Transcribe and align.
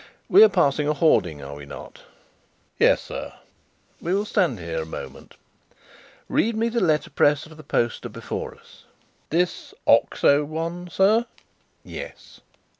"We 0.27 0.43
are 0.43 0.49
passing 0.49 0.87
a 0.87 0.95
hoarding, 0.95 1.43
are 1.43 1.53
we 1.53 1.67
not?" 1.67 1.99
"Yes, 2.79 3.03
sir." 3.03 3.33
"We 4.01 4.15
will 4.15 4.25
stand 4.25 4.57
here 4.57 4.81
a 4.81 4.85
moment. 4.87 5.35
Read 6.27 6.55
me 6.55 6.69
the 6.69 6.79
letterpress 6.79 7.45
of 7.45 7.55
the 7.55 7.61
poster 7.63 8.09
before 8.09 8.55
us." 8.55 8.85
"This 9.29 9.75
'Oxo' 9.85 10.43
one, 10.43 10.89
sir?" 10.89 11.27
"Yes." 11.83 12.41